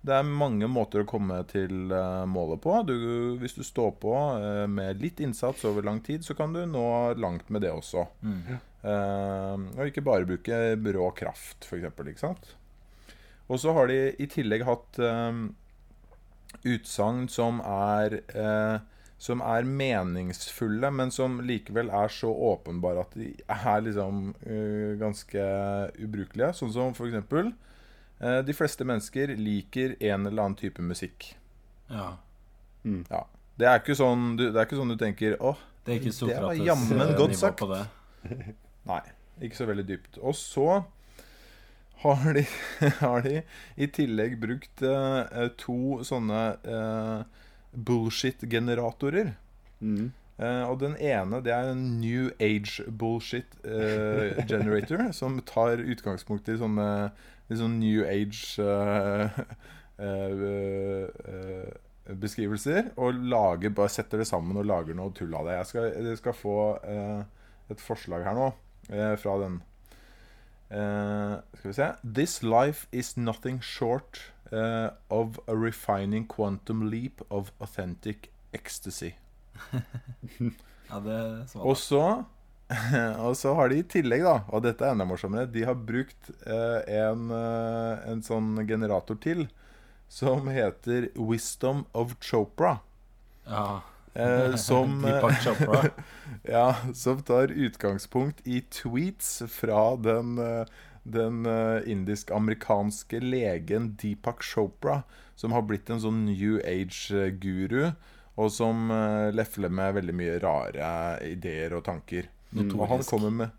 [0.00, 2.78] det, er, mange måter å komme til uh, målet på.
[2.88, 2.94] Du,
[3.40, 6.86] hvis du står på uh, med litt innsats over lang tid, så kan du nå
[7.20, 8.06] langt med det også.
[8.24, 8.40] Mm.
[8.80, 11.92] Uh, og ikke bare bruke brå kraft, f.eks.
[11.92, 12.54] Ikke sant?
[13.50, 15.00] Og så har de i tillegg hatt
[16.62, 18.20] utsagn som er
[19.20, 25.42] som er meningsfulle, men som likevel er så åpenbare at de er liksom uh, ganske
[26.00, 26.54] ubrukelige.
[26.56, 27.50] Sånn som for eksempel
[28.20, 31.34] eh, De fleste mennesker liker en eller annen type musikk.
[31.90, 32.14] Ja.
[32.84, 33.26] Ja.
[33.60, 36.30] Det er ikke sånn du, det er ikke sånn du tenker åh, Det er ikke
[36.30, 37.64] Det var jammen eh, godt sagt.
[38.90, 39.02] Nei,
[39.44, 40.16] ikke så veldig dypt.
[40.24, 40.68] Og så
[42.00, 42.46] har de,
[43.04, 43.42] har de
[43.76, 49.34] i tillegg brukt eh, to sånne eh, bullshit-generatorer.
[49.80, 50.12] Mm.
[50.40, 56.48] Uh, og den ene det er en New Age bullshit uh, generator, som tar utgangspunkt
[56.48, 57.10] i sånne
[57.50, 58.62] i sånne New Age
[60.06, 61.70] eh,
[62.22, 62.92] beskrivelser.
[62.94, 65.56] Og lager, bare setter det sammen og lager noe tull av det.
[65.58, 66.54] Jeg skal, jeg skal få
[67.74, 68.46] et forslag her nå
[69.18, 69.58] fra den.
[70.70, 77.52] Skal vi se This life is nothing short eh, of a refining quantum leap of
[77.58, 79.14] authentic ecstasy.
[80.90, 81.66] Ja, det svarer.
[81.70, 82.24] Og så,
[83.26, 86.32] og så har de i tillegg, da, og dette er enda morsommere, de har brukt
[86.42, 89.46] eh, en, eh, en sånn generator til
[90.10, 92.80] som heter Wisdom of Chopra.
[93.46, 93.82] Ja.
[94.14, 95.06] Eh, som,
[95.44, 95.84] Chopra.
[96.42, 100.64] ja, som tar utgangspunkt i tweets fra den, eh,
[101.02, 105.02] den eh, indisk-amerikanske legen Deepak Chopra,
[105.36, 107.92] som har blitt en sånn New Age-guru,
[108.40, 110.90] og som eh, lefler med veldig mye rare
[111.28, 112.28] ideer og tanker.
[112.56, 113.02] Og han
[113.36, 113.56] med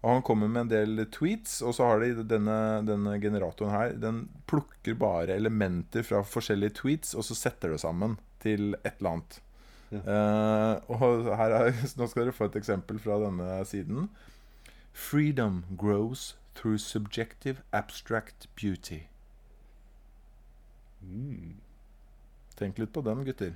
[0.00, 2.56] og han kommer med en del tweets, og så har de denne,
[2.88, 3.90] denne generatoren her.
[4.00, 9.10] Den plukker bare elementer fra forskjellige tweets, og så setter det sammen til et eller
[9.10, 9.40] annet.
[9.90, 14.08] Eh, og her er, Nå skal dere få et eksempel fra denne siden.
[14.96, 19.02] Freedom grows through subjective abstract beauty.
[22.60, 23.54] Tenk litt på den, gutter.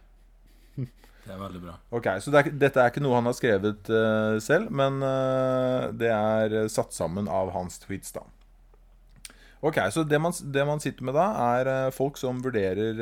[0.75, 1.75] Det er veldig bra.
[1.97, 5.89] Ok, Så det er, dette er ikke noe han har skrevet uh, selv, men uh,
[5.97, 8.25] det er uh, satt sammen av hans tweets, da.
[9.65, 12.99] Ok, Så det man, det man sitter med da, er folk som vurderer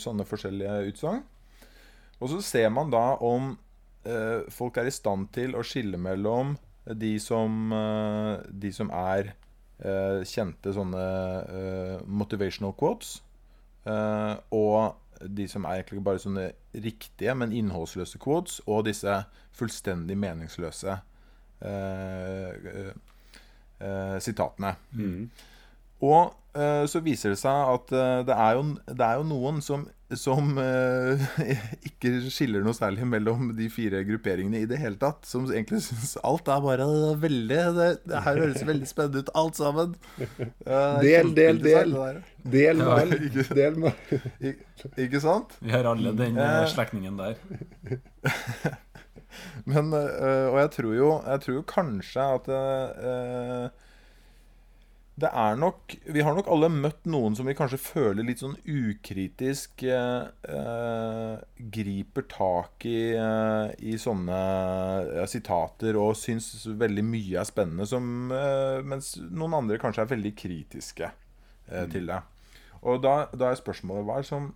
[0.00, 1.20] sånne forskjellige utsagn.
[2.22, 3.50] Og så ser man da om
[4.06, 9.32] eh, folk er i stand til å skille mellom de som, eh, de som er
[9.82, 11.04] eh, kjente sånne
[11.42, 13.20] eh, motivational quotes,
[13.82, 14.94] og
[15.26, 16.44] de som er egentlig bare sånne
[16.84, 19.16] riktige, men innholdsløse quotes, og disse
[19.58, 21.00] fullstendig meningsløse
[24.22, 24.76] sitatene.
[24.94, 25.50] sitatene.
[26.02, 29.60] Og eh, så viser det seg at eh, det, er jo, det er jo noen
[29.62, 29.84] som,
[30.18, 31.22] som eh,
[31.88, 35.22] ikke skiller noe særlig mellom de fire grupperingene i det hele tatt.
[35.30, 36.88] Som egentlig syns alt er bare
[37.22, 39.94] veldig Det, det her høres veldig spennende ut, alt sammen.
[41.06, 41.94] Del, del, del.
[42.42, 42.90] Del med.
[42.90, 43.14] mal.
[43.30, 43.94] ikke- Del mal.
[44.98, 45.52] Ikke sant?
[45.62, 46.34] Vi har alle den
[46.72, 47.38] slektningen der.
[49.70, 52.50] Men, og jeg tror jo Jeg tror jo kanskje at
[55.20, 58.54] det er nok Vi har nok alle møtt noen som vi kanskje føler litt sånn
[58.64, 61.34] ukritisk eh, øh,
[61.74, 64.38] griper tak i, eh, i sånne
[65.18, 70.14] ja, sitater og syns veldig mye er spennende, som, eh, mens noen andre kanskje er
[70.14, 71.12] veldig kritiske
[71.68, 71.92] mm.
[71.92, 72.22] til det.
[72.80, 74.48] Og da, da er spørsmålet hva, er som,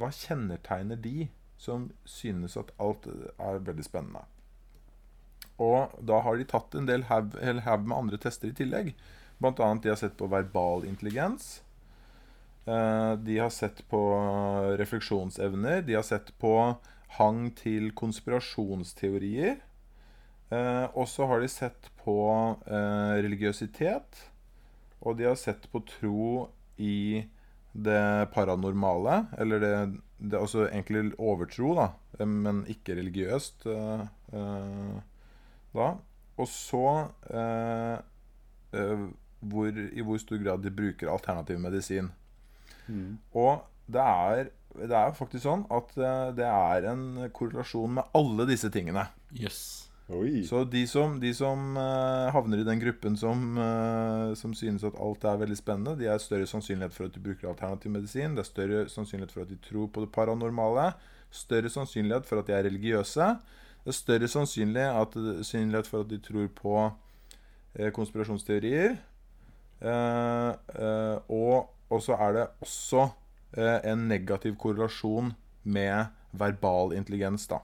[0.00, 1.28] hva kjennetegner de
[1.60, 4.24] som synes at alt er veldig spennende?
[5.60, 8.92] Og da har de tatt en del haug med andre tester i tillegg.
[9.38, 11.62] Blant annet de har sett på verbal intelligens.
[12.66, 14.00] Eh, De har sett på
[14.78, 15.82] refleksjonsevner.
[15.82, 16.54] De har sett på
[17.18, 19.56] hang til konspirasjonsteorier.
[20.50, 22.18] Eh, Og så har de sett på
[22.66, 24.24] eh, religiøsitet.
[25.02, 26.48] Og de har sett på tro
[26.78, 27.24] i
[27.72, 29.26] det paranormale.
[29.38, 29.74] Eller det,
[30.18, 33.66] det altså egentlig overtro, da, eh, men ikke religiøst.
[33.66, 35.00] eh, eh,
[35.74, 35.88] da.
[36.38, 36.84] Og så
[37.30, 37.98] eh,
[38.72, 39.06] eh,
[39.40, 42.10] hvor, i hvor stor grad de bruker alternativ medisin.
[43.36, 44.48] Og det er,
[44.78, 49.06] det er faktisk sånn at eh, det er en korrelasjon med alle disse tingene.
[49.36, 49.60] Yes.
[50.08, 50.40] Oi.
[50.48, 54.96] Så de som, de som eh, havner i den gruppen som, eh, som synes at
[55.04, 58.36] alt er veldig spennende, de er større sannsynlighet for at de bruker alternativ medisin.
[58.36, 60.90] Det er større sannsynlighet for at de tror på det paranormale.
[61.32, 63.34] Større sannsynlighet for at de er religiøse.
[63.84, 66.88] Det er større at, sannsynlighet for at de tror på
[67.94, 68.96] konspirasjonsteorier.
[69.80, 70.50] Eh,
[70.82, 73.04] eh, og, og så er det også
[73.56, 75.32] eh, en negativ korrelasjon
[75.64, 77.60] med verbal intelligens, da.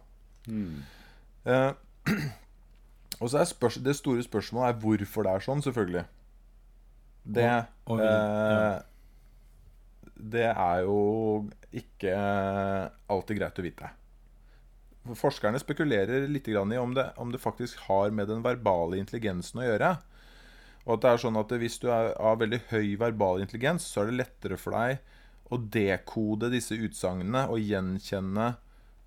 [1.45, 1.73] Eh,
[3.21, 6.05] og så er det store spørsmålet er hvorfor det er sånn, selvfølgelig.
[7.25, 7.45] Det
[7.87, 8.81] Og- og ja.
[10.25, 12.15] Det er jo ikke
[13.11, 13.89] alltid greit å vite.
[15.19, 19.61] Forskerne spekulerer litt grann i om det, om det faktisk har med den verbale intelligensen
[19.61, 19.91] å gjøre.
[20.85, 24.03] Og at det er sånn at Hvis du er av veldig høy verbal intelligens, så
[24.03, 25.01] er det lettere for deg
[25.53, 28.55] å dekode disse utsagnene og gjenkjenne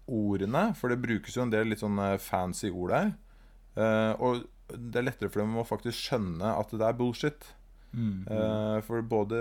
[0.07, 0.63] ordene.
[0.77, 3.11] For det brukes jo en del litt sånne fancy ord der.
[3.77, 7.51] Eh, og det er lettere for dem å faktisk skjønne at det er bullshit.
[8.29, 9.39] Eh, for både,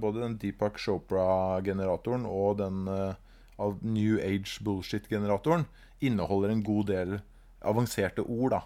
[0.00, 5.66] både den Deepak Chopra-generatoren og den uh, New Age bullshit-generatoren
[6.00, 7.18] inneholder en god del
[7.66, 8.62] avanserte ord, da.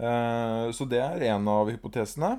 [0.00, 2.38] Eh, så det er en av hypotesene.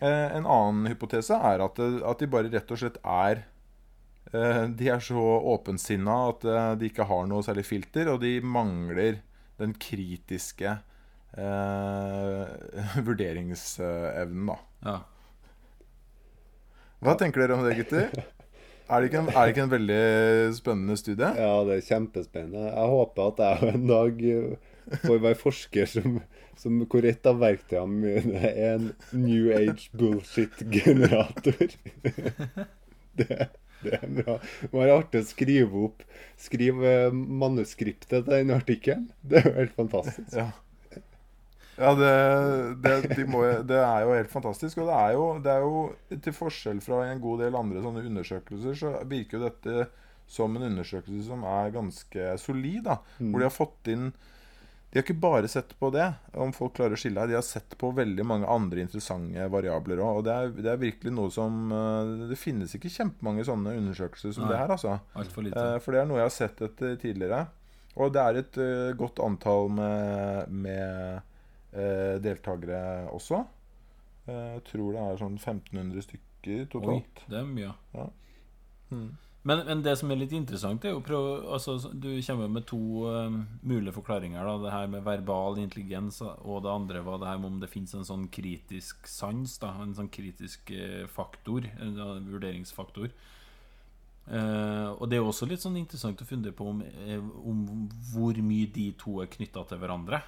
[0.00, 3.42] Eh, en annen hypotese er at, de bare rett og slett er
[4.32, 5.20] eh, De er så
[5.52, 6.46] åpensinna at
[6.80, 9.20] de ikke har noe særlig filter, og de mangler
[9.60, 10.78] den kritiske
[11.36, 12.44] eh,
[13.06, 14.58] vurderingsevnen, da.
[14.88, 14.98] Ja.
[17.02, 18.12] Hva tenker dere om det, gutter?
[18.92, 20.02] Er det, ikke en, er det ikke en veldig
[20.54, 21.28] spennende studie?
[21.38, 22.66] Ja, det er kjempespennende.
[22.68, 24.20] Jeg håper at jeg en dag
[24.90, 26.20] eh, hver forsker som,
[26.58, 31.76] som hvor et av verktøyene mine er en New Age bullshit-generator.
[33.12, 33.26] Det,
[33.84, 34.38] det er bra.
[34.40, 36.04] Det være artig å skrive opp
[36.40, 39.10] Skrive eh, manuskriptet til den artikkelen.
[39.20, 40.32] Det er jo helt fantastisk.
[40.32, 40.46] Ja,
[41.76, 42.12] ja det,
[42.84, 44.80] det, de må, det er jo helt fantastisk.
[44.80, 48.06] Og det er, jo, det er jo til forskjell fra en god del andre sånne
[48.08, 49.86] undersøkelser, så virker jo dette
[50.32, 52.82] som en undersøkelse som er ganske solid.
[52.88, 54.12] da, Hvor de har fått inn
[54.92, 56.04] De har ikke bare sett på det,
[56.36, 57.30] om folk klarer å skille her.
[57.30, 60.18] De har sett på veldig mange andre interessante variabler òg.
[60.20, 64.34] Og det er, det er virkelig noe som eh, Det finnes ikke kjempemange sånne undersøkelser
[64.36, 64.50] som Nei.
[64.52, 64.98] det her, altså.
[65.16, 65.62] Altfor lite.
[65.62, 67.40] Eh, For det er noe jeg har sett etter tidligere.
[67.96, 71.30] Og det er et eh, godt antall med, med
[72.20, 73.38] deltakere også.
[74.28, 77.22] Jeg tror det er sånn 1500 stykker Oi, totalt.
[77.32, 77.72] det er mye.
[78.92, 79.08] Mm.
[79.42, 82.78] Men, men det som er litt interessant, er jo prøve altså, Du kommer med to
[83.10, 84.38] um, mulige forklaringer.
[84.46, 84.54] Da.
[84.62, 87.94] Det her med verbal intelligens, og det andre var det her med om det fins
[87.98, 89.56] en sånn kritisk sans.
[89.58, 91.66] Da, en sånn kritisk eh, faktor.
[91.82, 91.98] En
[92.30, 93.10] vurderingsfaktor.
[94.22, 98.38] Uh, og det er også litt sånn interessant å fundere på om, eh, om hvor
[98.38, 100.20] mye de to er knytta til hverandre,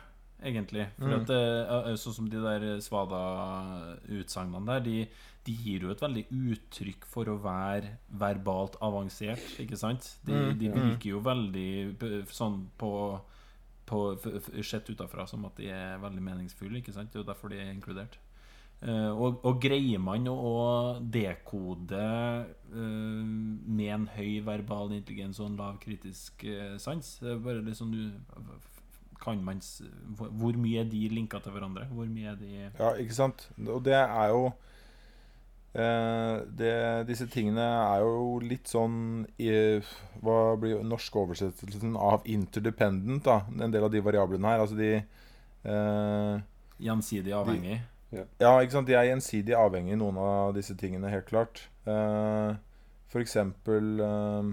[0.43, 0.89] egentlig.
[0.99, 4.97] For at eh, eh, Sånn som de der Svada-utsagnene der, de,
[5.45, 10.15] de gir jo et veldig uttrykk for å være verbalt avansert, ikke sant?
[10.25, 12.93] De, de virker jo veldig sånn på
[13.85, 14.17] på,
[14.63, 16.81] sett utafra som at de er veldig meningsfulle.
[16.81, 17.13] ikke sant?
[17.13, 18.19] Det er jo derfor de er inkludert.
[18.85, 25.59] Eh, og, og greier man å, dekode eh, med en høy verbal intelligens og en
[25.61, 27.15] lav kritisk eh, sans?
[27.23, 28.03] Det er bare liksom du
[29.25, 29.63] kan man,
[30.19, 31.87] hvor, mye er de linka til hverandre?
[31.97, 33.47] Hvor mye er de Ja, ikke sant?
[33.63, 34.51] Og det er jo
[35.75, 36.73] det,
[37.09, 39.49] Disse tingene er jo litt sånn i,
[40.23, 43.25] Hva blir norsk oversettelsen av interdependent?
[43.27, 44.63] da En del av de variablene her.
[44.63, 46.37] Altså de eh,
[46.79, 47.81] gjensidig avhengig?
[48.15, 48.87] Ja, ikke sant?
[48.87, 51.65] De er gjensidig avhengig, noen av disse tingene, helt klart.
[51.91, 52.55] Eh,
[53.11, 54.53] for eksempel eh,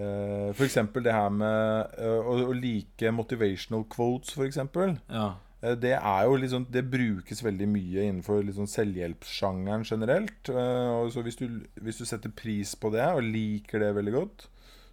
[0.00, 4.96] eh, For eksempel det her med eh, å, å like motivational quotes, for eksempel.
[5.12, 5.34] Ja.
[5.64, 10.50] Eh, Det er jo sånn, det brukes veldig mye innenfor sånn selvhjelpssjangeren generelt.
[10.52, 11.46] Eh, og så hvis du,
[11.80, 14.46] hvis du setter pris på det og liker det veldig godt,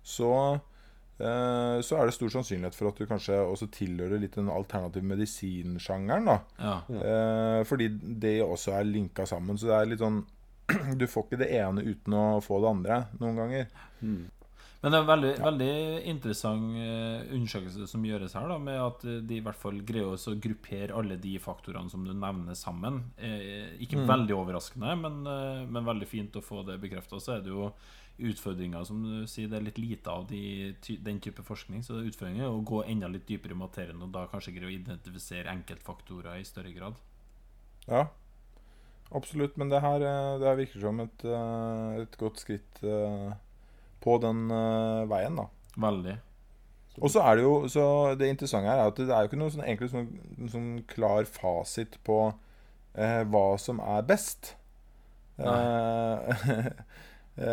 [0.04, 0.32] så,
[1.20, 5.04] eh, så er det stor sannsynlighet for at du kanskje også tilhører litt den alternativ
[5.04, 6.26] medisin-sjangeren.
[6.60, 6.78] ja.
[6.90, 9.58] Eh, fordi det også er linka sammen.
[9.58, 10.24] Så det er litt sånn
[10.98, 13.68] Du får ikke det ene uten å få det andre noen ganger.
[14.82, 15.74] Men det er en veldig, veldig
[16.10, 20.16] interessant eh, undersøkelse som gjøres her, da, med at eh, de i hvert fall greier
[20.16, 22.98] å gruppere alle de faktorene som du nevner, sammen.
[23.22, 25.20] Eh, ikke veldig overraskende, men,
[25.70, 27.20] men veldig fint å få det bekrefta.
[27.22, 27.68] Så er det jo
[28.32, 29.52] utfordringer, som du sier.
[29.52, 30.42] Det er litt lite av de,
[31.06, 31.86] den type forskning.
[31.86, 34.74] Så utfordringen er å gå enda litt dypere i materien, og da kanskje greie å
[34.80, 36.98] identifisere enkeltfaktorer i større grad.
[37.86, 38.08] Ja,
[39.14, 39.62] absolutt.
[39.62, 40.10] Men det her,
[40.42, 41.30] det virker som et,
[42.02, 43.30] et godt skritt eh,
[44.02, 45.48] på den uh, veien, da.
[45.82, 46.18] Veldig.
[47.00, 47.84] Og så er det jo så
[48.20, 50.10] Det interessante her er at det er jo ikke noe sånn, egentlig sånn,
[50.52, 54.56] sånn klar fasit på uh, hva som er best.
[57.32, 57.46] Eh,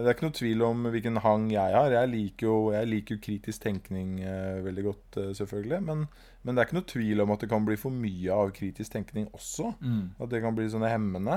[0.00, 1.92] det er ikke noe tvil om hvilken hang jeg har.
[1.92, 4.16] Jeg liker jo, jeg liker jo kritisk tenkning
[4.64, 5.80] veldig godt, selvfølgelig.
[5.84, 6.06] Men,
[6.42, 8.96] men det er ikke noe tvil om at det kan bli for mye av kritisk
[8.96, 9.74] tenkning også.
[9.84, 10.16] Mm.
[10.16, 11.36] At det kan bli sånne hemmende.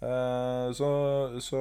[0.00, 0.88] Eh, så,
[1.42, 1.60] så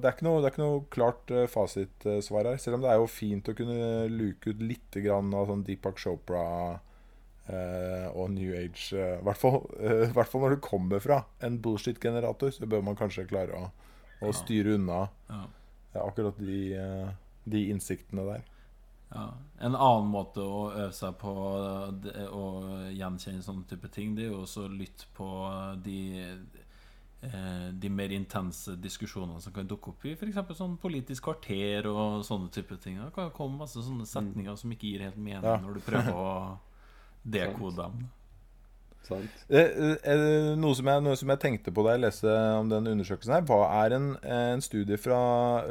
[0.00, 2.58] det, er ikke noe, det er ikke noe klart uh, fasitsvar her.
[2.60, 3.78] Selv om det er jo fint å kunne
[4.12, 6.44] luke ut litt grann av sånn Deepak Chopra
[7.48, 8.92] eh, og New Age.
[8.96, 13.26] eh, I hvert fall, eh, når du kommer fra en bullshit-generator, så bør man kanskje
[13.30, 13.68] klare å,
[14.20, 14.32] å Ja.
[14.32, 15.44] styre unna Ja.
[15.94, 17.08] ja, akkurat de, eh,
[17.44, 18.44] de innsiktene der.
[19.14, 19.28] Ja.
[19.60, 22.44] En annen måte å øve seg på å
[22.90, 25.28] gjenkjenne sånne type ting, det er jo også å lytte på
[25.84, 26.63] de eh,
[27.80, 30.36] de mer intense diskusjonene som kan dukke opp i f.eks.
[30.58, 32.98] sånn Politisk kvarter og sånne type ting.
[33.00, 35.56] Det kan komme masse sånne setninger som ikke gir helt mening Ja.
[35.62, 36.58] når du prøver å
[37.36, 38.04] dekode dem.
[39.04, 39.28] Sant?
[39.52, 42.86] Eh, eh, Noe som, jeg, noe som jeg tenkte på da jeg leste om den
[42.88, 45.18] undersøkelsen, her hva er en, en studie fra,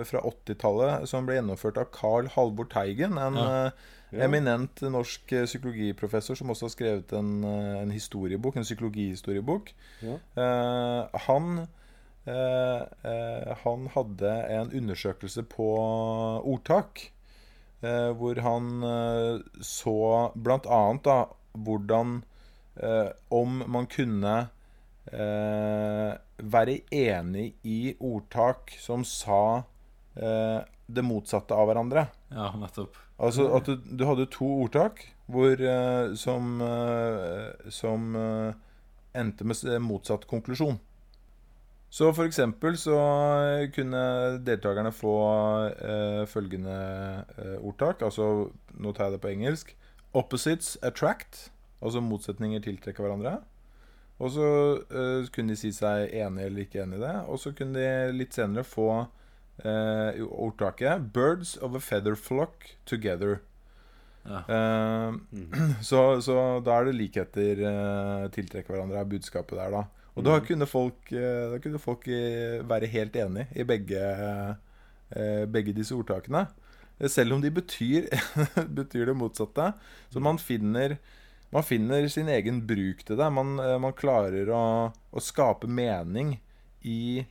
[0.05, 3.17] fra 80-tallet som ble gjennomført av Carl Halvor Teigen.
[3.17, 3.71] En Ja.
[4.13, 9.73] Eh, eminent norsk eh, psykologiprofessor som også har skrevet en, eh, en historiebok, en psykologihistoriebok.
[10.05, 10.17] Ja.
[10.43, 11.67] Eh, han,
[12.25, 15.69] eh, eh, han hadde en undersøkelse på
[16.43, 17.09] ordtak.
[17.83, 18.67] eh, hvor han
[19.59, 20.31] så
[21.03, 21.17] da
[21.53, 22.23] hvordan
[22.81, 24.35] eh, om man kunne
[25.11, 29.63] eh, være enig i ordtak som sa
[30.15, 32.07] eh, det motsatte av hverandre.
[32.33, 32.97] Ja, nettopp.
[33.23, 38.57] Altså at du, du hadde to ordtak hvor, eh, som, eh, som eh,
[39.15, 40.79] endte med motsatt konklusjon.
[41.93, 42.97] Så for eksempel så
[43.75, 44.03] kunne
[44.41, 45.13] deltakerne få
[45.69, 46.77] eh, følgende
[47.37, 48.01] eh, ordtak.
[48.01, 48.49] Altså,
[48.81, 49.75] nå tar jeg det på engelsk.
[50.17, 51.51] Opposites attract.
[51.83, 53.35] Altså motsetninger tiltrekker hverandre.
[54.17, 54.47] Og så
[54.89, 57.13] eh, kunne de si seg enig eller ikke enig i det.
[57.29, 59.05] Og så kunne de litt senere få
[59.61, 63.39] eh, ordtaket 'Birds of a feather flock together'.
[64.23, 64.43] Ja.
[64.47, 65.13] Eh,
[65.89, 69.83] så, så da er det likheter uh, tiltrekker hverandre, er budskapet der, da.
[70.13, 72.03] Og da kunne folk, da kunne folk
[72.69, 73.97] være helt enig i begge,
[75.49, 76.43] begge disse ordtakene.
[77.09, 78.05] Selv om de betyr,
[78.77, 79.71] betyr det motsatte.
[80.13, 80.99] Så man finner,
[81.49, 83.31] man finner sin egen bruk til det.
[83.33, 84.61] Man, man klarer å,
[84.93, 86.35] å skape mening
[86.83, 87.25] i,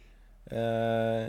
[0.51, 1.27] eh,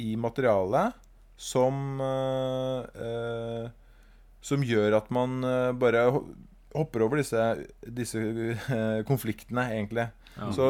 [0.00, 0.98] i materialet
[1.36, 3.70] som eh, eh,
[4.42, 6.06] Som gjør at man eh, bare
[6.72, 7.40] hopper over disse,
[7.84, 10.06] disse eh, konfliktene, egentlig.
[10.38, 10.48] Ja.
[10.56, 10.68] Så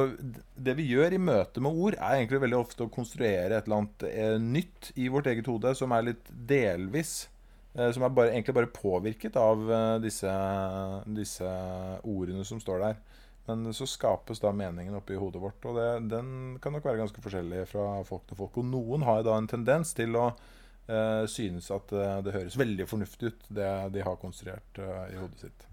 [0.59, 3.85] det vi gjør i møte med ord, er egentlig veldig ofte å konstruere et eller
[3.85, 7.29] annet nytt i vårt eget hode som er litt delvis
[7.95, 9.62] Som er bare, egentlig bare påvirket av
[10.03, 10.33] disse,
[11.07, 11.53] disse
[12.03, 12.99] ordene som står der.
[13.47, 17.22] Men så skapes da meningen oppi hodet vårt, og det, den kan nok være ganske
[17.24, 18.59] forskjellig fra folk til folk.
[18.62, 22.86] Og noen har da en tendens til å eh, synes at eh, det høres veldig
[22.90, 25.66] fornuftig ut, det de har konstruert eh, i hodet sitt.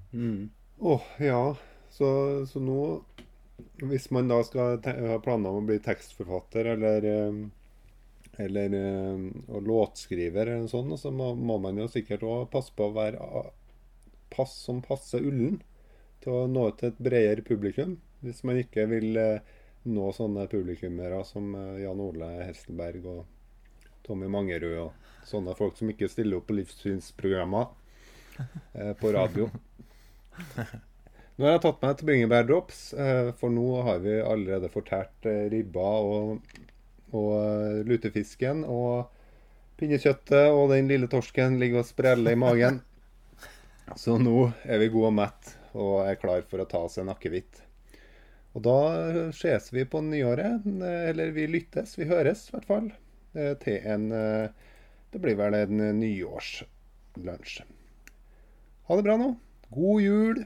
[0.80, 1.44] Åh, ja.
[1.94, 2.10] Så,
[2.50, 2.82] så nå
[3.82, 7.40] Hvis man da skal ha planer om å bli tekstforfatter eller eh,
[8.40, 12.72] eller eh, og låtskriver eller noe sånt, så må, må man jo sikkert òg passe
[12.76, 13.44] på å være
[14.32, 15.60] pass som passer ullen
[16.24, 17.98] til å nå ut til et bredere publikum.
[18.24, 19.58] Hvis man ikke vil eh,
[19.90, 23.22] nå sånne publikummere som eh, Jan Ole Hesselberg og
[24.08, 27.68] Tommy Mangerud og sånne folk som ikke stiller opp på livssynsprogrammer
[28.74, 29.50] eh, på radio.
[31.40, 35.46] Nå har jeg tatt meg et bringebærdrops, eh, for nå har vi allerede fortært eh,
[35.54, 36.58] ribba og,
[37.16, 38.66] og lutefisken.
[38.68, 39.08] Og
[39.80, 42.82] pinnekjøttet og den lille torsken ligger og spreller i magen.
[44.02, 47.62] Så nå er vi gode og mett og er klar for å ta seg en.
[48.58, 48.78] Og da
[49.36, 50.66] ses vi på nyåret.
[50.66, 52.92] eh, Eller vi lyttes, vi høres i hvert fall.
[53.36, 54.50] eh, Til en eh,
[55.12, 57.62] Det blir vel en nyårslunsj.
[58.90, 59.30] Ha det bra nå.
[59.74, 60.46] God jul.